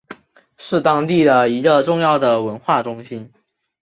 [0.57, 3.31] 是当地的一个重要的文化中心。